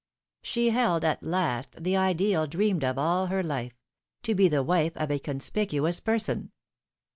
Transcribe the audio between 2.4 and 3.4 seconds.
dreamed of all